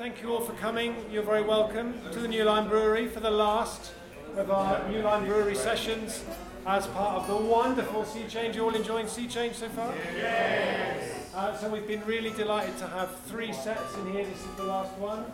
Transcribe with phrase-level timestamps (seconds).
[0.00, 0.96] thank you all for coming.
[1.12, 3.92] You're very welcome to the New Lion Brewery for the last
[4.34, 6.24] of our New Lion Brewery sessions
[6.64, 8.56] as part of the wonderful Sea Change.
[8.56, 9.92] You all enjoying Sea Change so far?
[10.16, 11.34] Yes.
[11.34, 14.24] Uh, so we've been really delighted to have three sets in here.
[14.24, 15.26] This is the last one,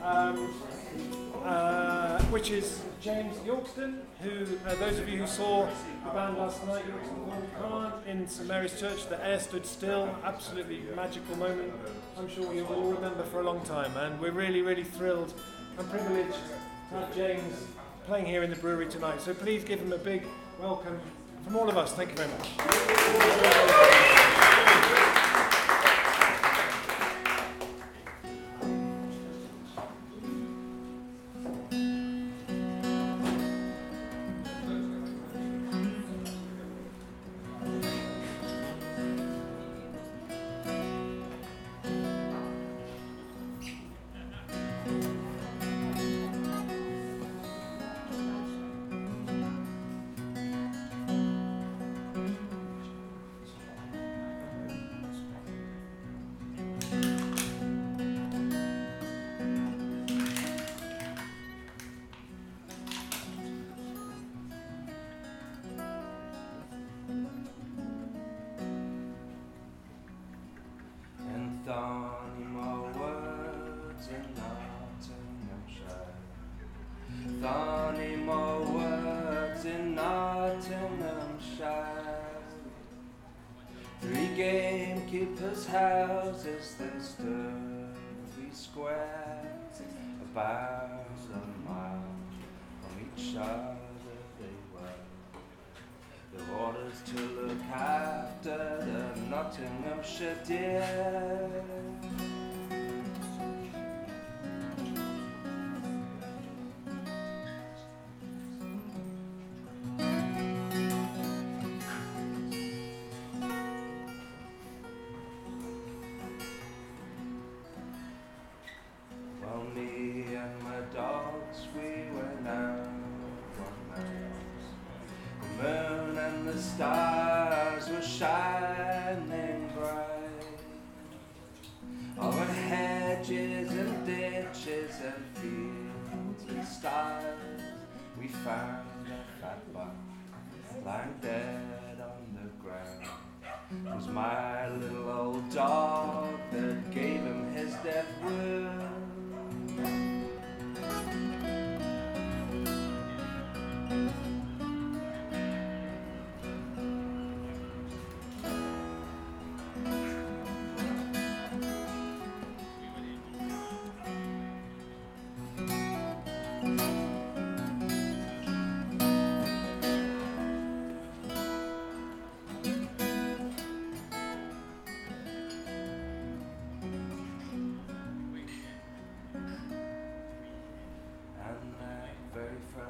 [0.00, 0.54] um,
[1.44, 5.66] uh, which is James Yorkston, who, uh, those of you who saw
[6.04, 11.36] the band last night, Yorkston in St Mary's Church, the air stood still, absolutely magical
[11.36, 11.72] moment.
[12.18, 15.34] I'm sure you will all remember for a long time, and we're really, really thrilled
[15.78, 16.38] and privileged
[16.90, 17.54] to have James
[18.06, 19.20] playing here in the brewery tonight.
[19.20, 20.24] So please give him a big
[20.60, 21.00] welcome
[21.44, 21.92] from all of us.
[21.92, 24.21] Thank you very much.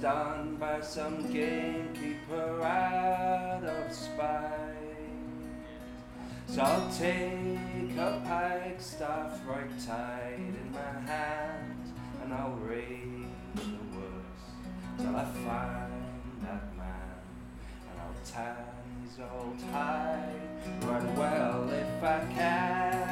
[0.00, 4.76] done by some gamekeeper out of spite.
[6.46, 11.92] So I'll take a pike staff right tight in my hand,
[12.22, 14.42] and I'll rage the woods
[14.98, 17.20] till I find that man,
[17.90, 18.64] and I'll tie
[19.04, 20.32] his old hide
[20.82, 23.09] right well if I can.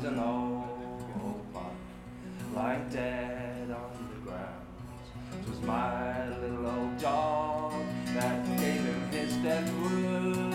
[0.00, 1.74] Was an old buck
[2.54, 4.64] lying dead on the ground.
[5.38, 7.74] It was my little old dog
[8.14, 10.54] that gave him his death wound.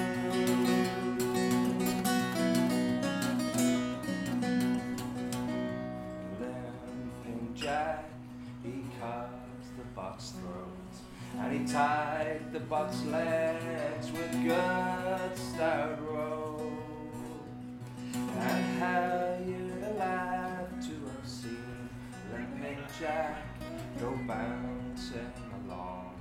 [6.40, 8.10] Limping Jack,
[8.64, 9.30] he cut
[9.78, 10.94] the buck's throat,
[11.38, 16.05] and he tied the buck's legs with good stout
[23.00, 23.36] Jack
[24.00, 25.34] go bouncing
[25.68, 26.14] along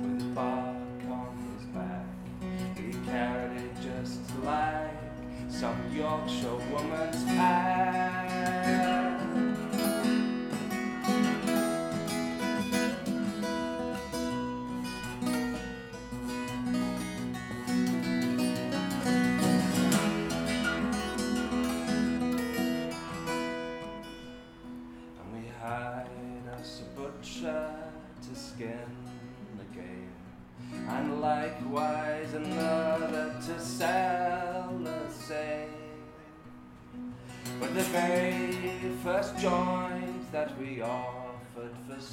[0.00, 0.74] with buck
[1.08, 2.04] on his back.
[2.76, 4.90] He carried it just like
[5.48, 8.25] some Yorkshire woman's pack.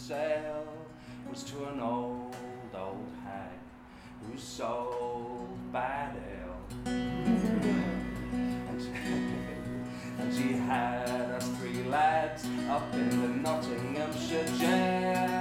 [0.08, 0.68] Sale
[1.30, 2.36] was to an old,
[2.76, 3.58] old hag
[4.22, 6.58] who sold bad ale.
[6.86, 8.90] And she,
[10.20, 15.33] and she had us three lads up in the Nottinghamshire jail.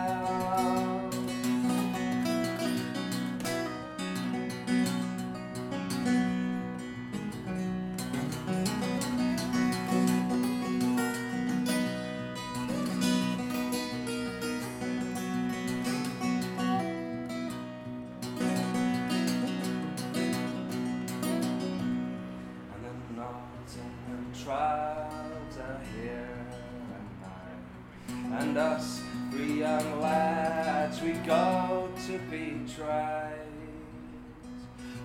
[31.02, 33.32] We go to be tried.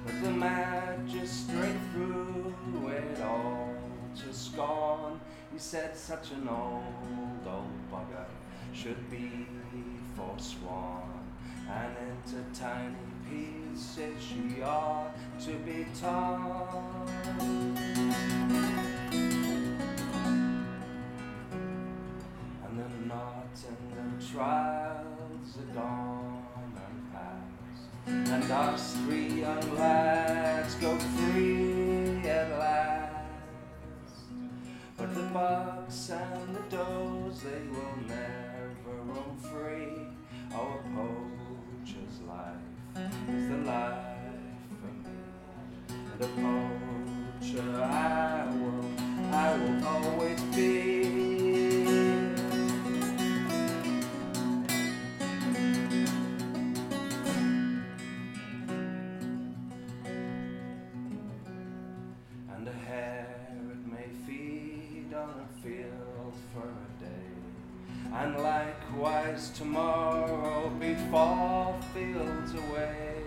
[0.06, 2.54] But the magistrate threw
[2.90, 3.74] it all
[4.18, 5.20] to scorn.
[5.52, 6.84] He said such an old,
[7.48, 8.26] old bugger
[8.74, 9.48] should be
[10.16, 11.02] forsworn.
[11.70, 12.96] And into tiny
[13.28, 17.08] pieces she ought to be torn.
[22.64, 24.87] And the Nottingham trials are
[25.78, 26.18] gone
[28.08, 33.26] and us three young lads go free at last.
[34.98, 40.08] But the bucks and the does, they will never roam free.
[40.54, 43.98] Our poacher's life is the life
[44.80, 45.16] for me.
[45.90, 46.28] And a
[47.42, 48.86] poacher I will,
[49.34, 50.97] I will always be.
[68.20, 73.22] And likewise tomorrow be four fields away.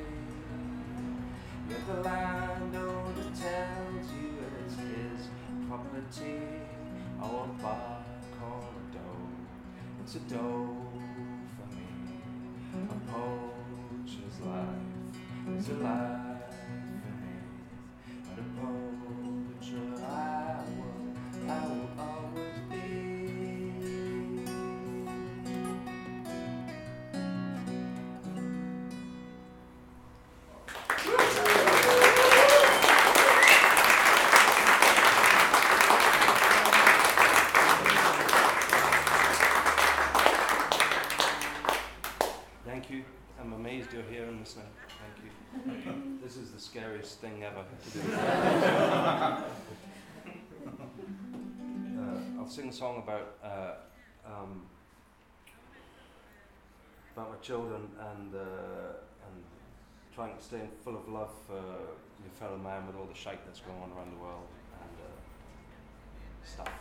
[1.68, 4.30] Yet the landowner tells you
[4.64, 5.28] it's his
[5.68, 6.40] property,
[7.22, 8.02] our bark
[8.42, 9.28] or a doe.
[10.02, 10.76] It's a doe
[11.54, 11.86] for me,
[12.90, 16.19] a poacher's life is a life
[52.50, 53.74] sing a song about uh,
[54.26, 54.62] um,
[57.14, 59.44] about my children and uh, and
[60.12, 63.60] trying to stay full of love for your fellow man with all the shite that's
[63.60, 64.48] going on around the world
[64.82, 66.72] and uh, stuff.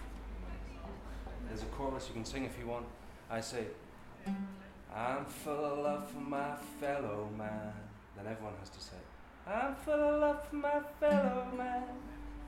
[1.47, 2.85] There's a chorus you can sing if you want.
[3.29, 3.65] I say.
[4.95, 7.73] I'm full of love for my fellow man.
[8.17, 8.97] Then everyone has to say,
[9.47, 11.83] I'm full of love for my fellow man.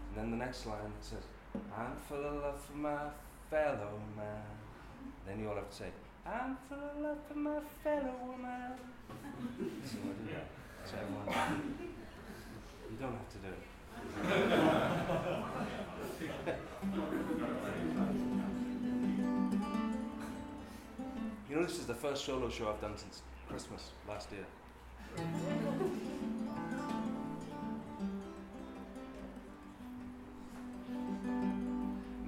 [0.10, 3.10] And then the next line says, I'm full of love for my
[3.50, 4.43] fellow man.
[5.25, 5.91] Then you all have to say,
[6.25, 8.74] I'm full of love for my fellow woman.
[9.86, 10.36] so I do.
[10.86, 11.27] So everyone.
[12.89, 13.63] You don't have to do it.
[21.50, 24.46] you know, this is the first solo show I've done since Christmas last year.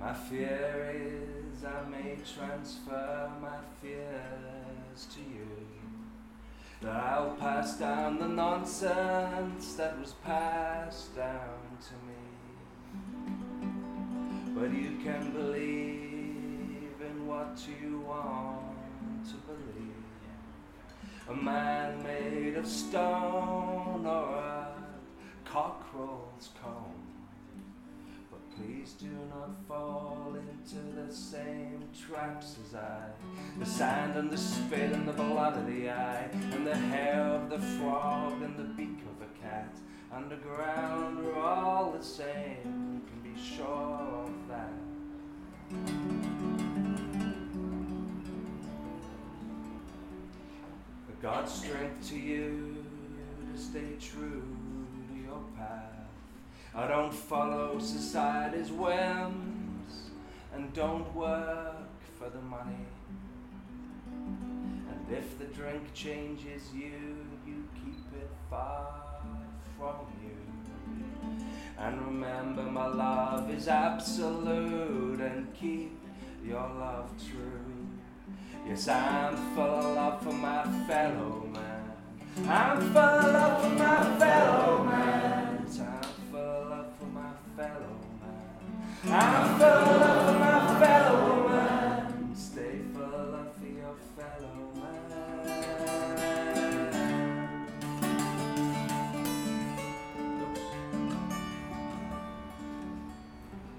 [0.03, 5.47] My fear is I may transfer my fears to you.
[6.81, 12.23] That I'll pass down the nonsense that was passed down to me.
[14.53, 20.03] But you can believe in what you want to believe.
[21.29, 24.67] A man made of stone or a
[25.45, 26.82] cockerel's comb.
[28.83, 33.11] Please do not fall into the same traps as I.
[33.57, 37.49] The sand and the spit and the blood of the eye, and the hair of
[37.49, 39.73] the frog and the beak of a cat.
[40.13, 42.57] Underground are all the same,
[42.93, 44.73] you can be sure of that.
[51.21, 52.83] God's strength to you
[53.53, 54.43] to stay true
[55.07, 55.92] to your path.
[56.75, 60.09] I don't follow society's whims
[60.55, 62.87] and don't work for the money.
[64.15, 69.03] And if the drink changes you, you keep it far
[69.77, 70.31] from you.
[71.77, 75.99] And remember, my love is absolute, and keep
[76.43, 77.87] your love true.
[78.67, 81.91] Yes, I'm full of love for my fellow man.
[82.47, 85.42] I'm full of love for my fellow man.
[89.05, 89.59] I'm
[90.39, 92.07] my fellow.
[92.33, 92.79] Stay
[93.75, 96.03] your fellow man.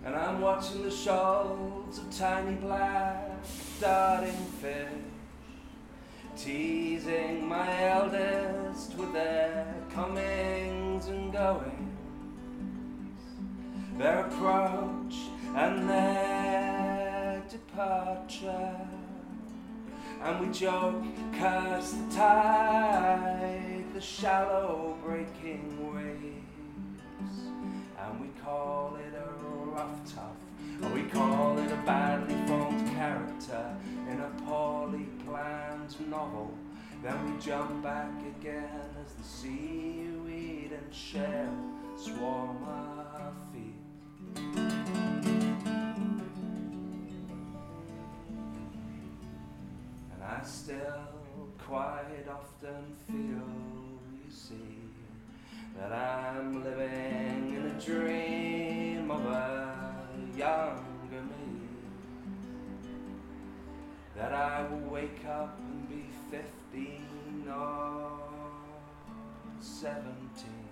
[0.05, 3.31] And I'm watching the shoals of tiny black
[3.81, 4.89] darting fish,
[6.37, 11.94] teasing my eldest with their comings and goings,
[13.97, 15.15] their approach
[15.55, 18.77] and their departure.
[20.23, 21.03] And we joke,
[21.39, 27.39] curse the tide, the shallow breaking waves,
[28.01, 30.37] and we call it a rough tough.
[30.83, 33.77] Or we call it a badly formed character
[34.11, 36.53] in a poorly planned novel.
[37.03, 38.11] Then we jump back
[38.41, 41.55] again as the seaweed and shell
[41.97, 43.04] swarm feet.
[44.37, 45.33] And
[50.23, 50.79] I still
[51.59, 53.49] quite often feel,
[54.25, 54.55] you see,
[55.77, 61.69] that I'm living in a dream of a younger me.
[64.17, 68.21] That I will wake up and be 15 or
[69.61, 70.64] 17.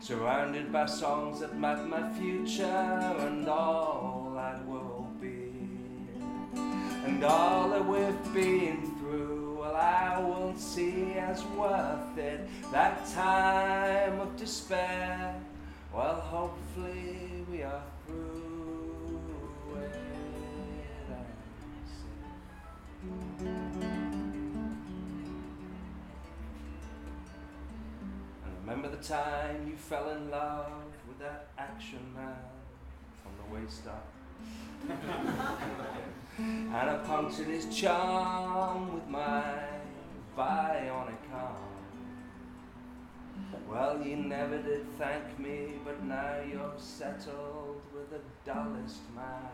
[0.00, 5.52] Surrounded by songs that map my future and all that will be.
[7.04, 12.48] And all that we've been through, well, I will see as worth it.
[12.72, 15.34] That time of despair,
[15.92, 19.20] well, hopefully we are through
[23.40, 23.55] it.
[29.08, 32.34] Time you fell in love with that action man
[33.22, 34.08] from the waist up?
[36.38, 39.54] and I punctured his charm with my
[40.36, 41.56] bionic arm.
[43.70, 49.50] Well, you never did thank me, but now you're settled with the dullest man.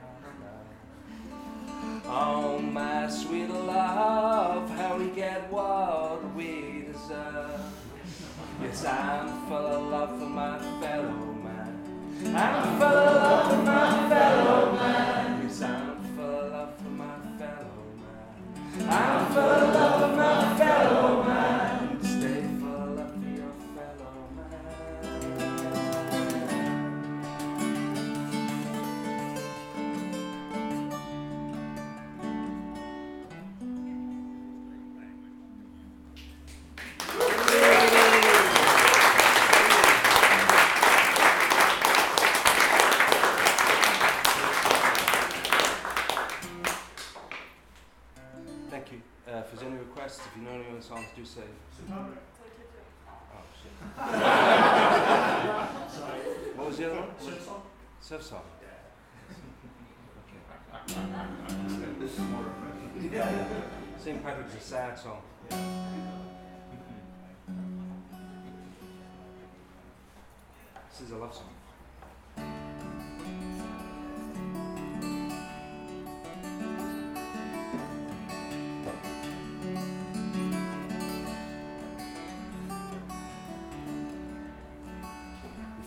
[2.06, 7.81] Oh, my sweet love, how we get what we deserve.
[8.62, 12.34] Yes, I'm full of love for my fellow man.
[12.36, 15.42] I'm full of love for my fellow man.
[15.42, 18.88] Yes, I'm full of love for my fellow man.
[18.88, 21.11] I'm full of love for my fellow man.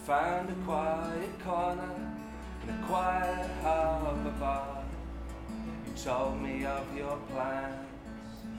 [0.05, 2.13] Found a quiet corner
[2.61, 4.83] in a quiet harbour bar.
[5.87, 7.87] You told me of your plans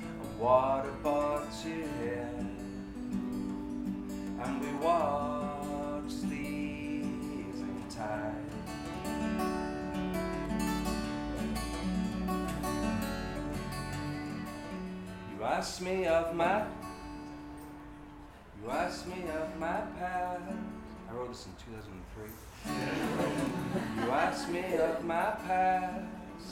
[0.03, 2.29] and what brought you here.
[4.43, 8.35] And we watched the evening tide.
[15.31, 16.65] You asked me of my
[18.61, 20.76] You asked me of my past.
[21.17, 22.29] I wrote this in 2003.
[24.05, 26.05] you asked me of my past,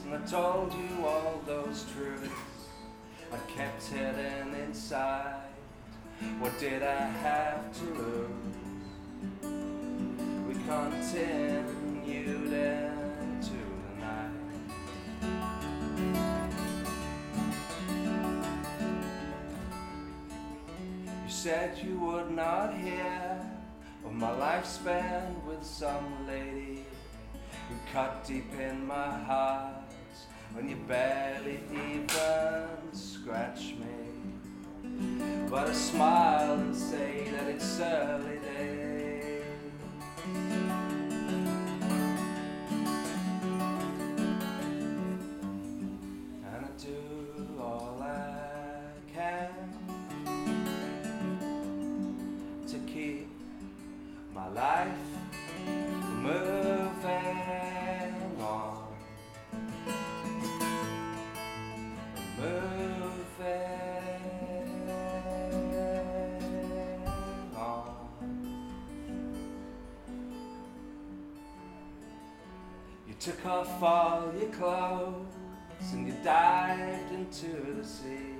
[0.04, 2.30] and I told you all those truths
[3.30, 5.42] I kept hidden inside.
[6.38, 8.30] What did I have to lose?
[10.48, 12.52] We continued
[13.20, 14.30] into the night.
[21.26, 23.53] You said you would not hear
[24.04, 26.84] of my lifespan with some lady
[27.68, 29.82] who cut deep in my heart
[30.52, 35.46] when you barely even scratch me.
[35.48, 39.44] But I smile and say that it's early days.
[73.24, 75.24] Took off all your clothes
[75.94, 78.34] and you dived into the sea.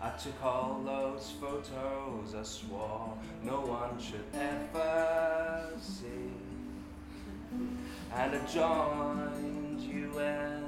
[0.00, 3.12] I took all those photos I swore
[3.44, 6.32] no one should ever see.
[8.14, 10.64] And I joined you in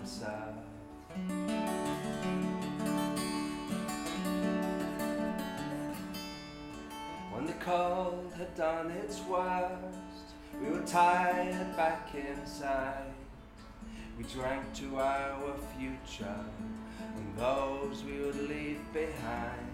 [0.00, 0.54] the south.
[7.30, 10.05] When the cold had done its worst,
[10.60, 13.12] we were tired back inside.
[14.18, 16.44] We drank to our future
[16.98, 19.65] and those we would leave behind.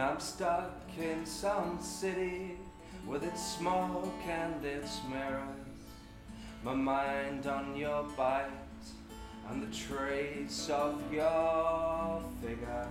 [0.00, 2.56] I'm stuck in some city
[3.06, 5.44] with its smoke and its mirrors.
[6.62, 8.46] My mind on your bite
[9.50, 12.88] and the trace of your figure.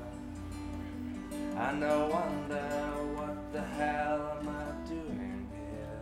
[1.56, 2.70] And I wonder
[3.16, 6.02] what the hell am I doing here?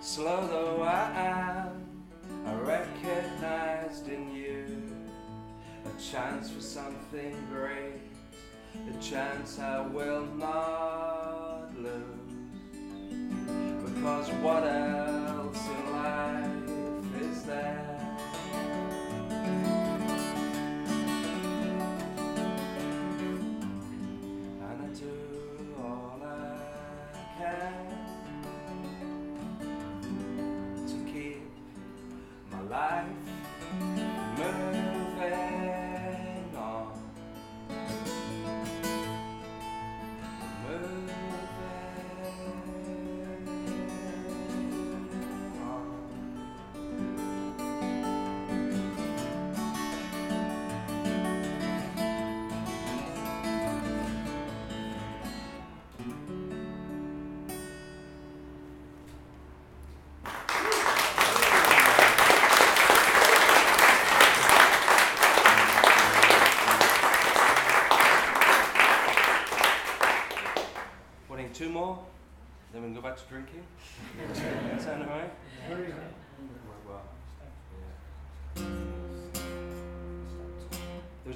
[0.00, 1.79] Slow though I am,
[6.10, 8.00] chance for something great,
[8.74, 11.92] a chance I will not lose.
[13.84, 17.89] Because what else in life is there?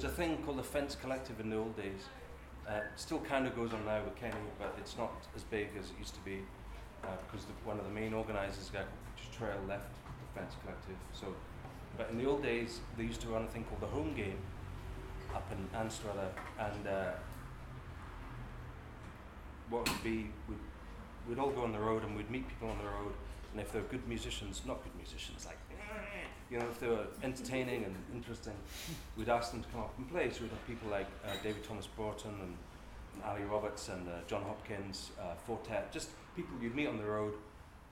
[0.05, 2.05] A thing called the Fence Collective in the old days.
[2.67, 5.85] Uh, still kind of goes on now with Kenny, but it's not as big as
[5.89, 6.39] it used to be
[7.03, 8.81] uh, because the, one of the main organisers, guy
[9.37, 10.95] Trail, left the Fence Collective.
[11.13, 11.27] So,
[11.97, 14.37] but in the old days, they used to run a thing called the Home Game
[15.33, 17.11] up in Anstruther, and uh,
[19.69, 20.57] what would be we'd,
[21.27, 23.13] we'd all go on the road and we'd meet people on the road,
[23.51, 25.57] and if they're good musicians, not good musicians, like
[26.51, 28.53] you know, if they were entertaining and interesting,
[29.17, 30.29] we'd ask them to come up and play.
[30.31, 32.55] So we'd have people like uh, David Thomas Broughton and,
[33.13, 36.97] and Ali Roberts and uh, Jon Hopkins, uh, Four Tet, just people you'd meet on
[36.97, 37.33] the road,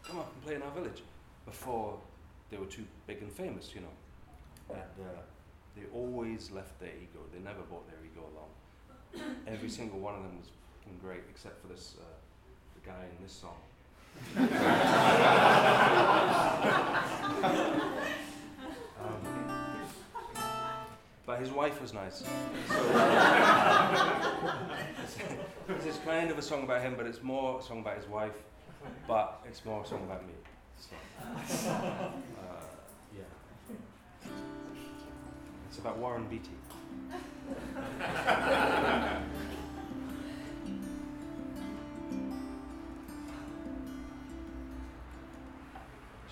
[0.04, 1.02] come up and play in our village
[1.46, 1.98] before
[2.52, 3.88] they were too big and famous, you know.
[4.70, 5.22] And uh,
[5.76, 7.20] they always left their ego.
[7.34, 8.50] They never brought their ego along.
[9.48, 10.50] Every single one of them was
[11.02, 12.04] great, except for this uh,
[12.76, 13.58] the guy in this song.
[21.34, 22.20] but his wife was nice.
[22.20, 22.28] So,
[25.68, 28.08] it's, it's kind of a song about him, but it's more a song about his
[28.08, 28.36] wife,
[29.08, 30.34] but it's more a song about me.
[30.78, 30.96] So,
[31.72, 32.62] uh,
[33.18, 33.24] yeah.
[35.68, 36.52] It's about Warren Beatty.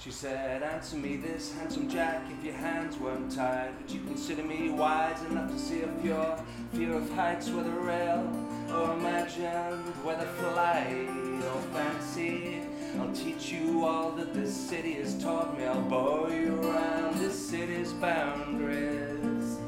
[0.04, 4.42] She said, Answer me this, handsome Jack, if your hands weren't tied, would you consider
[4.42, 8.28] me wise enough to see if your fear of heights, whether real
[8.74, 12.64] or imagined, whether flight or fancy?
[13.00, 15.66] I'll teach you all that this city has taught me.
[15.66, 19.60] I'll bow you around this city's boundaries.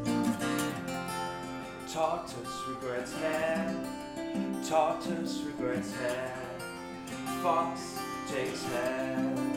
[1.94, 3.76] Tortoise regrets hare,
[4.68, 6.40] tortoise regrets hare,
[7.44, 8.00] fox
[8.32, 9.53] takes hare.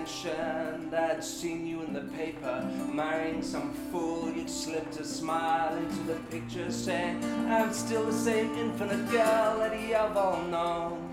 [0.00, 4.32] Mentioned I'd seen you in the paper marrying some fool.
[4.32, 9.78] You'd slipped a smile into the picture, saying, I'm still the same infinite girl that
[9.78, 11.06] you've all known.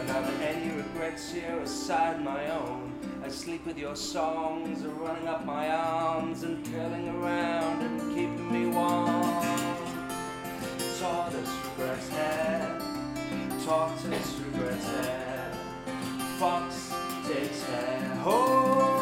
[0.00, 2.94] And I've any regrets here aside my own?
[3.22, 8.66] I sleep with your songs running up my arms and curling around and keeping me
[8.74, 9.36] warm.
[10.98, 12.80] Tortoise regrets hare,
[13.66, 15.52] tortoise regrets hare,
[16.38, 18.16] fox takes hare.
[18.24, 19.01] Hold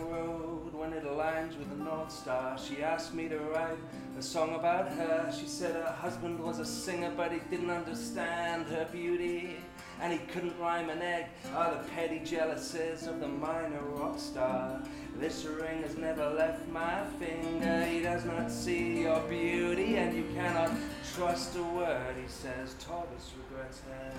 [0.00, 3.76] When it aligns with the North Star, she asked me to write
[4.18, 5.32] a song about her.
[5.38, 9.56] She said her husband was a singer, but he didn't understand her beauty.
[10.00, 11.26] And he couldn't rhyme an egg.
[11.54, 14.82] Oh, the petty jealousies of the minor rock star.
[15.18, 17.84] This ring has never left my finger.
[17.84, 20.70] He does not see your beauty, and you cannot
[21.14, 22.16] trust a word.
[22.16, 24.14] He says, Tortoise regrets hare.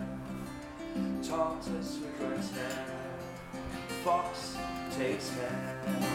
[1.23, 3.00] Tortoise regrets hare.
[4.03, 4.55] Fox
[4.97, 5.31] takes.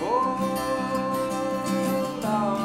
[0.01, 0.25] Hold
[2.25, 2.57] on.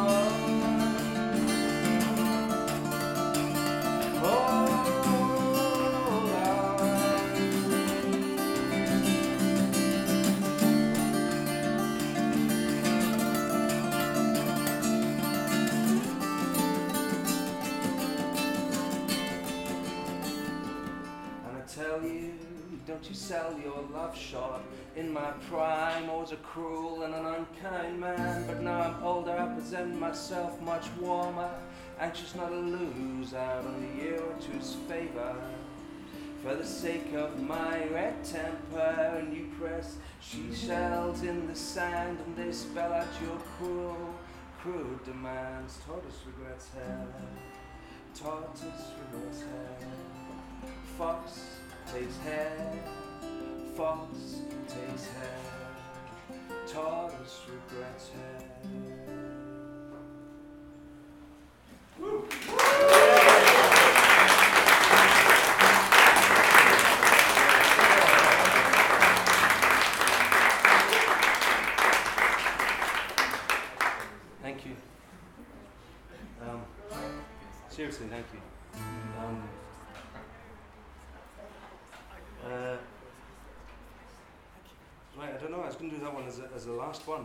[21.46, 22.34] And I tell you,
[22.88, 24.62] don't you sell your love short.
[24.94, 28.46] In my prime, I was a cruel and an unkind man.
[28.46, 31.50] But now I'm older, I present myself much warmer.
[31.98, 35.36] Anxious not to lose out on a year or two's favor.
[36.44, 42.18] For the sake of my red temper, and you press she shells in the sand,
[42.26, 44.14] and they spell out your cruel,
[44.60, 45.80] crude demands.
[45.88, 47.08] Tortoise regrets hare,
[48.16, 49.88] tortoise regrets hare.
[50.98, 51.46] Fox
[51.94, 52.74] takes hare,
[53.82, 55.40] fox takes hare,
[56.68, 58.91] tortoise regrets hare.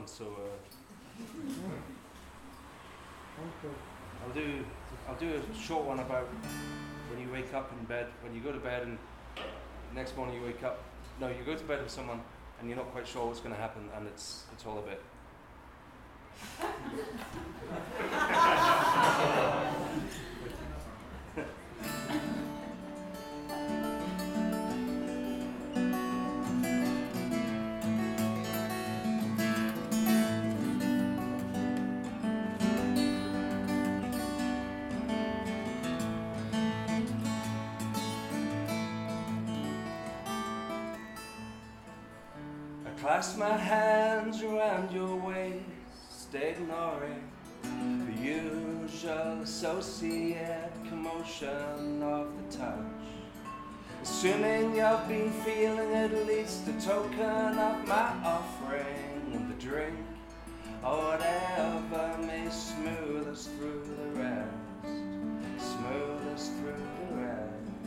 [0.07, 0.29] Last so uh,
[4.25, 4.65] I'll do
[5.09, 6.29] I'll do a short one about
[7.11, 8.99] when you wake up in bed, when you go to bed and
[9.95, 10.83] next morning you wake up.
[11.21, 12.21] No, you go to bed with someone
[12.61, 15.03] and you're not quite sure what's going to happen, and it's it's all a bit.
[43.27, 47.29] clasp my hands around your waist, ignoring
[47.63, 52.77] the usual associated commotion of the touch.
[54.03, 59.99] Assuming you've been feeling at least a token of my offering the drink,
[60.85, 64.55] or whatever may smooth us through the rest,
[65.59, 67.81] smooth us through the rest.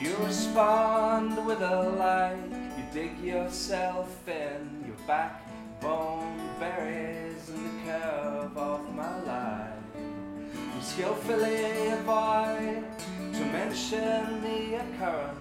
[0.00, 2.61] You respond with a light,
[2.92, 9.72] dig yourself in, your backbone buries in the curve of my life.
[9.96, 12.84] You skillfully avoid
[13.32, 15.38] to mention the occurrence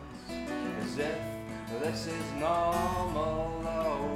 [0.82, 1.20] as if
[1.82, 3.62] this is normal.
[3.66, 4.11] Oh,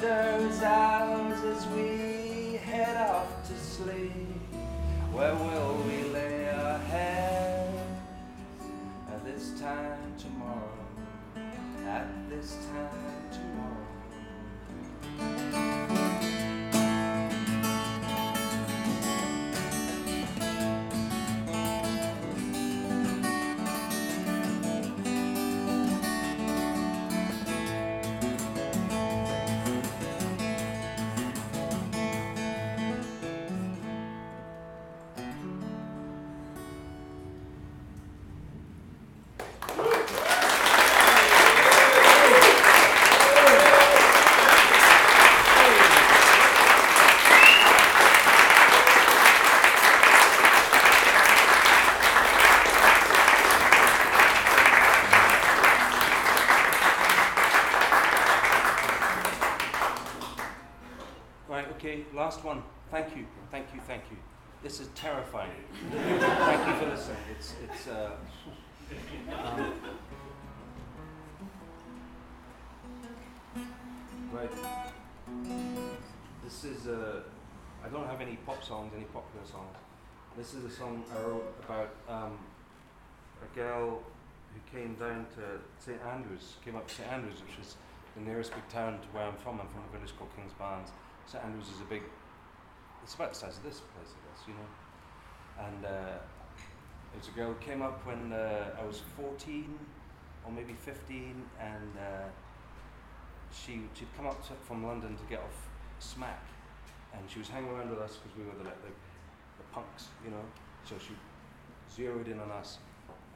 [0.00, 4.12] The wonder is ours as we head off to sleep.
[5.12, 7.76] Where will we lay our heads
[9.12, 10.86] at this time tomorrow?
[11.86, 12.99] At this time
[62.30, 62.62] last one.
[62.92, 64.16] Thank you, thank you, thank you.
[64.62, 65.50] This is terrifying.
[65.90, 67.16] thank you for listening.
[67.36, 68.12] It's, it's, uh,
[69.32, 69.72] um,
[74.32, 74.50] right.
[76.44, 77.22] This is, uh,
[77.84, 79.76] I don't have any pop songs, any popular songs.
[80.36, 82.38] This is a song I wrote about um,
[83.42, 83.98] a girl
[84.54, 87.74] who came down to St Andrews, came up to St Andrews, which is
[88.14, 89.60] the nearest big town to where I'm from.
[89.60, 90.90] I'm from a village called Kingsbarns.
[91.26, 92.02] St Andrews is a big,
[93.02, 95.66] it's about the size of this place, I guess, you know.
[95.66, 96.18] And uh,
[97.14, 99.78] it was a girl who came up when uh, I was 14
[100.44, 102.28] or maybe 15, and uh,
[103.52, 106.44] she, she'd come up to, from London to get off smack,
[107.14, 108.92] and she was hanging around with us because we were the, the,
[109.58, 110.44] the punks, you know.
[110.84, 111.12] So she
[111.94, 112.78] zeroed in on us,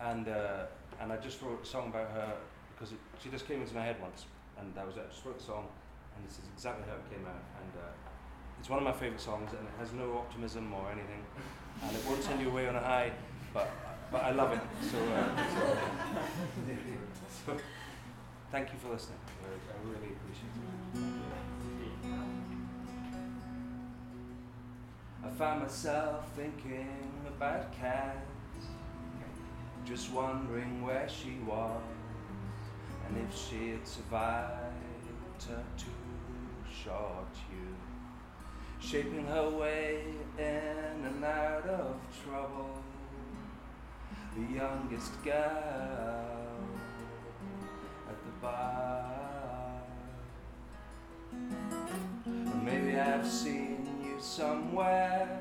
[0.00, 0.66] and uh,
[1.00, 2.34] and I just wrote a song about her
[2.74, 4.24] because it, she just came into my head once,
[4.58, 5.04] and that was it.
[5.06, 5.68] I just wrote the song,
[6.16, 7.44] and this is exactly how it came out.
[7.60, 8.13] And uh,
[8.64, 11.22] it's one of my favourite songs, and it has no optimism or anything,
[11.82, 13.12] and it won't send you away on a high,
[13.52, 13.70] but
[14.10, 14.60] but I love it.
[14.80, 15.76] So, uh, so,
[17.52, 17.56] so
[18.50, 19.18] thank you for listening.
[19.44, 20.48] I, really appreciate
[20.94, 21.02] it.
[25.26, 26.88] I found myself thinking
[27.28, 28.16] about Kat,
[29.84, 31.82] just wondering where she was
[33.06, 35.90] and if she had survived her too
[36.72, 37.83] short youth,
[38.84, 40.04] shaping her way
[40.38, 42.82] in and out of trouble,
[44.36, 46.58] the youngest girl
[48.08, 49.80] at the bar.
[52.62, 55.40] Maybe I've seen you somewhere,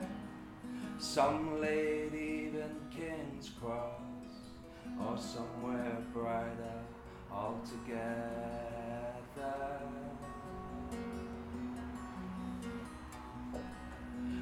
[0.97, 3.99] some lady even King's cross
[5.01, 6.79] or somewhere brighter
[7.29, 8.43] altogether.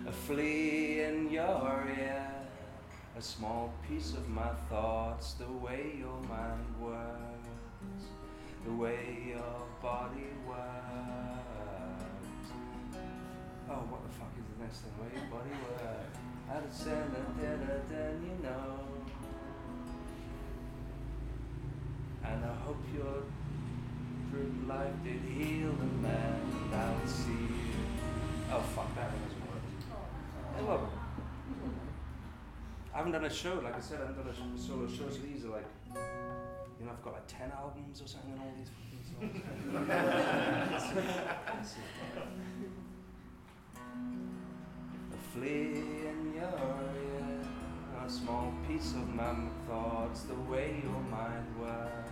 [0.07, 2.27] A flea in your ear,
[3.17, 8.05] a small piece of my thoughts, the way your mind works,
[8.65, 10.57] the way your body works.
[13.69, 14.93] Oh, what the fuck is the next thing?
[14.97, 16.17] Where your body works.
[16.49, 18.79] I'd send a dinner, then you know.
[22.25, 23.23] And I hope your
[24.67, 26.41] life did heal the man
[26.73, 27.75] I'll see you.
[28.51, 29.11] Oh fuck, that
[30.65, 30.69] one doesn't work.
[30.69, 30.89] Hey, look.
[32.93, 35.19] I haven't done a show, like I said, I haven't done a solo show, so
[35.21, 35.65] these are like,
[36.79, 39.41] you know, I've got like 10 albums or something and all these fucking songs.
[45.13, 45.71] A flea
[46.09, 47.39] in your ear,
[48.05, 49.33] a small piece of my
[49.67, 52.11] thoughts, the way your mind works,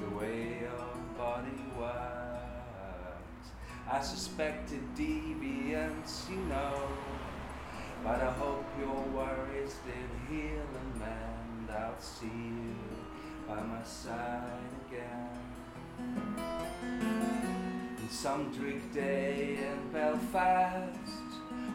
[0.00, 3.46] the way your body works.
[3.90, 6.88] I suspected deviance, you know,
[8.04, 11.70] but I hope your worries did heal and mend.
[11.70, 12.76] I'll see you
[13.46, 15.28] by my side again.
[17.98, 20.98] And some Greek day in Belfast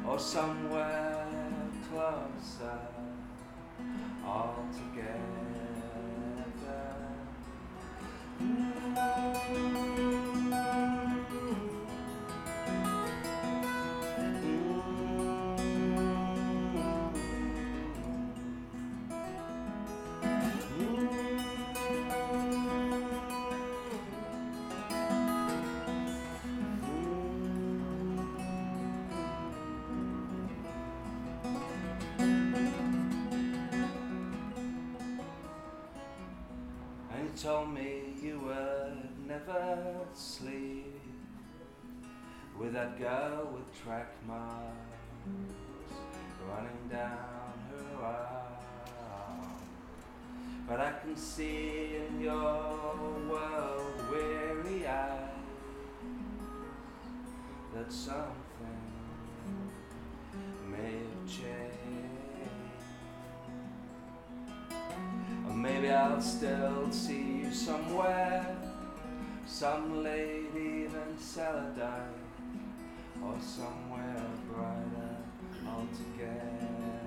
[0.08, 1.26] or somewhere
[1.90, 2.80] closer
[4.26, 5.24] all together.
[37.44, 40.98] Told me you would never sleep
[42.58, 44.72] with that girl with track marks
[46.48, 49.52] running down her arm.
[50.70, 52.78] But I can see in your
[53.30, 55.30] world weary eyes
[57.76, 58.34] that something
[60.72, 61.84] may have changed.
[65.46, 66.83] Or maybe I'll still
[67.66, 68.58] somewhere,
[69.46, 72.12] some lady in Saladin,
[73.24, 75.16] or somewhere brighter
[75.66, 77.03] altogether.